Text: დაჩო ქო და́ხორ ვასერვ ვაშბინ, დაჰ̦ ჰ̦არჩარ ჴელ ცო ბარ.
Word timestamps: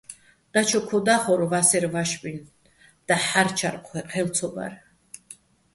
დაჩო 0.51 0.79
ქო 0.87 0.97
და́ხორ 1.05 1.41
ვასერვ 1.51 1.89
ვაშბინ, 1.93 2.37
დაჰ̦ 3.07 3.27
ჰ̦არჩარ 3.29 3.75
ჴელ 4.11 4.29
ცო 4.35 4.47
ბარ. 4.53 4.73